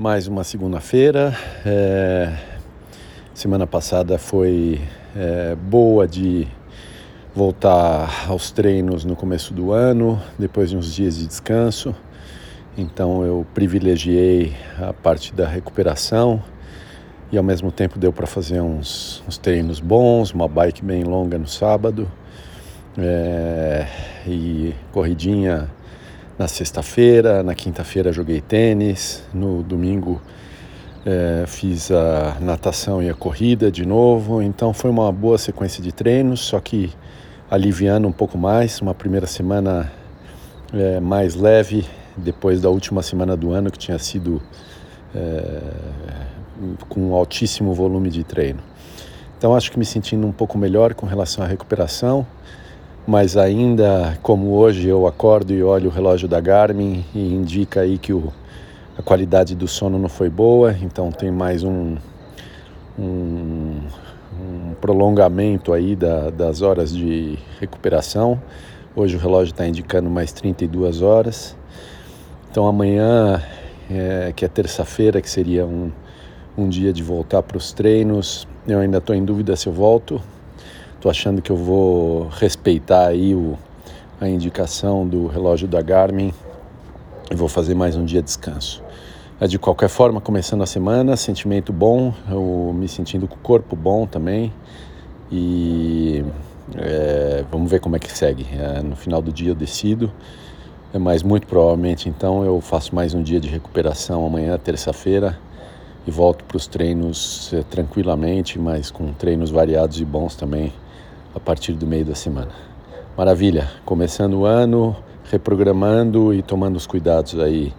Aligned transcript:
mais 0.00 0.26
uma 0.26 0.42
segunda-feira. 0.44 1.36
É... 1.66 2.34
Semana 3.34 3.66
passada 3.66 4.16
foi 4.16 4.80
é, 5.14 5.54
boa 5.54 6.08
de 6.08 6.48
voltar 7.34 8.24
aos 8.26 8.50
treinos 8.50 9.04
no 9.04 9.14
começo 9.14 9.52
do 9.52 9.72
ano, 9.72 10.18
depois 10.38 10.70
de 10.70 10.76
uns 10.78 10.94
dias 10.94 11.18
de 11.18 11.26
descanso. 11.26 11.94
Então 12.78 13.22
eu 13.26 13.46
privilegiei 13.52 14.56
a 14.80 14.94
parte 14.94 15.34
da 15.34 15.46
recuperação 15.46 16.42
e 17.30 17.36
ao 17.36 17.44
mesmo 17.44 17.70
tempo 17.70 17.98
deu 17.98 18.10
para 18.10 18.26
fazer 18.26 18.62
uns, 18.62 19.22
uns, 19.28 19.36
treinos 19.36 19.80
bons, 19.80 20.32
uma 20.32 20.48
bike 20.48 20.82
bem 20.82 21.04
longa 21.04 21.36
no 21.36 21.46
sábado 21.46 22.10
é, 22.96 23.86
e 24.26 24.74
corridinha 24.92 25.68
na 26.40 26.48
sexta-feira, 26.48 27.42
na 27.42 27.54
quinta-feira 27.54 28.10
joguei 28.14 28.40
tênis, 28.40 29.22
no 29.34 29.62
domingo 29.62 30.22
é, 31.04 31.44
fiz 31.46 31.90
a 31.90 32.38
natação 32.40 33.02
e 33.02 33.10
a 33.10 33.14
corrida 33.14 33.70
de 33.70 33.84
novo, 33.84 34.40
então 34.40 34.72
foi 34.72 34.88
uma 34.88 35.12
boa 35.12 35.36
sequência 35.36 35.82
de 35.82 35.92
treinos, 35.92 36.40
só 36.40 36.58
que 36.58 36.94
aliviando 37.50 38.08
um 38.08 38.12
pouco 38.12 38.38
mais, 38.38 38.80
uma 38.80 38.94
primeira 38.94 39.26
semana 39.26 39.92
é, 40.72 40.98
mais 40.98 41.34
leve 41.34 41.84
depois 42.16 42.62
da 42.62 42.70
última 42.70 43.02
semana 43.02 43.36
do 43.36 43.52
ano 43.52 43.70
que 43.70 43.78
tinha 43.78 43.98
sido 43.98 44.40
é, 45.14 45.60
com 46.88 47.10
um 47.10 47.14
altíssimo 47.14 47.74
volume 47.74 48.08
de 48.08 48.24
treino. 48.24 48.60
Então 49.36 49.54
acho 49.54 49.70
que 49.70 49.78
me 49.78 49.84
sentindo 49.84 50.26
um 50.26 50.32
pouco 50.32 50.56
melhor 50.56 50.94
com 50.94 51.04
relação 51.04 51.44
à 51.44 51.46
recuperação, 51.46 52.26
mas 53.06 53.36
ainda 53.36 54.18
como 54.22 54.52
hoje 54.52 54.88
eu 54.88 55.06
acordo 55.06 55.52
e 55.52 55.62
olho 55.62 55.88
o 55.88 55.92
relógio 55.92 56.28
da 56.28 56.40
Garmin 56.40 57.04
e 57.14 57.34
indica 57.34 57.80
aí 57.80 57.98
que 57.98 58.12
o, 58.12 58.32
a 58.96 59.02
qualidade 59.02 59.54
do 59.54 59.66
sono 59.66 59.98
não 59.98 60.08
foi 60.08 60.28
boa, 60.28 60.76
então 60.80 61.10
tem 61.10 61.30
mais 61.30 61.64
um, 61.64 61.96
um, 62.98 63.80
um 64.38 64.74
prolongamento 64.80 65.72
aí 65.72 65.96
da, 65.96 66.30
das 66.30 66.62
horas 66.62 66.94
de 66.94 67.38
recuperação. 67.58 68.40
Hoje 68.94 69.16
o 69.16 69.18
relógio 69.18 69.52
está 69.52 69.66
indicando 69.66 70.10
mais 70.10 70.32
32 70.32 71.00
horas. 71.00 71.56
Então 72.50 72.66
amanhã, 72.66 73.42
é, 73.90 74.32
que 74.34 74.44
é 74.44 74.48
terça-feira, 74.48 75.20
que 75.20 75.30
seria 75.30 75.64
um, 75.64 75.90
um 76.58 76.68
dia 76.68 76.92
de 76.92 77.02
voltar 77.02 77.42
para 77.42 77.56
os 77.56 77.72
treinos. 77.72 78.46
Eu 78.66 78.80
ainda 78.80 78.98
estou 78.98 79.14
em 79.14 79.24
dúvida 79.24 79.56
se 79.56 79.68
eu 79.68 79.72
volto. 79.72 80.20
Estou 81.00 81.08
achando 81.08 81.40
que 81.40 81.50
eu 81.50 81.56
vou 81.56 82.28
respeitar 82.28 83.06
aí 83.06 83.34
o, 83.34 83.56
a 84.20 84.28
indicação 84.28 85.08
do 85.08 85.28
relógio 85.28 85.66
da 85.66 85.80
Garmin 85.80 86.30
e 87.30 87.34
vou 87.34 87.48
fazer 87.48 87.74
mais 87.74 87.96
um 87.96 88.04
dia 88.04 88.20
de 88.20 88.26
descanso. 88.26 88.82
É, 89.40 89.46
de 89.46 89.58
qualquer 89.58 89.88
forma, 89.88 90.20
começando 90.20 90.62
a 90.62 90.66
semana, 90.66 91.16
sentimento 91.16 91.72
bom, 91.72 92.12
eu 92.30 92.74
me 92.74 92.86
sentindo 92.86 93.26
com 93.26 93.34
o 93.34 93.38
corpo 93.38 93.74
bom 93.74 94.06
também 94.06 94.52
e 95.32 96.22
é, 96.76 97.46
vamos 97.50 97.70
ver 97.70 97.80
como 97.80 97.96
é 97.96 97.98
que 97.98 98.12
segue. 98.12 98.46
É, 98.52 98.82
no 98.82 98.94
final 98.94 99.22
do 99.22 99.32
dia 99.32 99.52
eu 99.52 99.54
decido, 99.54 100.12
é, 100.92 100.98
mas 100.98 101.22
muito 101.22 101.46
provavelmente 101.46 102.10
então 102.10 102.44
eu 102.44 102.60
faço 102.60 102.94
mais 102.94 103.14
um 103.14 103.22
dia 103.22 103.40
de 103.40 103.48
recuperação 103.48 104.26
amanhã, 104.26 104.58
terça-feira 104.58 105.38
e 106.06 106.10
volto 106.10 106.44
para 106.44 106.58
os 106.58 106.66
treinos 106.66 107.54
é, 107.54 107.62
tranquilamente, 107.62 108.58
mas 108.58 108.90
com 108.90 109.14
treinos 109.14 109.50
variados 109.50 109.98
e 109.98 110.04
bons 110.04 110.36
também 110.36 110.70
a 111.34 111.40
partir 111.40 111.72
do 111.72 111.86
meio 111.86 112.04
da 112.04 112.14
semana. 112.14 112.50
Maravilha, 113.16 113.70
começando 113.84 114.34
o 114.34 114.44
ano, 114.44 114.96
reprogramando 115.30 116.34
e 116.34 116.42
tomando 116.42 116.76
os 116.76 116.86
cuidados 116.86 117.38
aí 117.38 117.72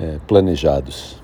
é, 0.00 0.18
planejados. 0.26 1.20